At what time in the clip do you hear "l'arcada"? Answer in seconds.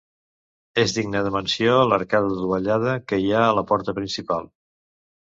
1.91-2.31